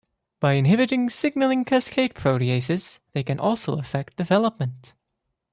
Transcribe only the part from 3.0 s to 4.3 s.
they can also affect